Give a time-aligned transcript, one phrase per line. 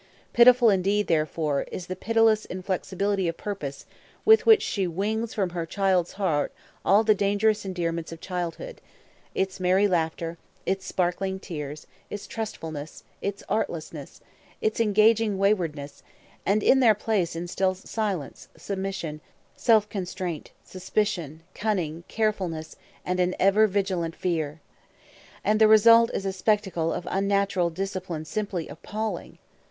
[0.33, 3.85] Pitiful indeed, therefore, is the pitiless inflexibility of purpose
[4.25, 6.51] with which she wings from her child's heart
[6.83, 8.81] all the dangerous endearments of childhood,
[9.35, 14.21] its merry laughter, its sparkling tears, its trustfulness, its artlessness,
[14.59, 16.01] its engaging waywardness;
[16.47, 19.21] and in their place instils silence, submission,
[19.55, 22.75] self constraint, suspicion, cunning, carefulness,
[23.05, 24.61] and an ever vigilant fear.
[25.43, 29.37] And the result is a spectacle of unnatural discipline simply appalling.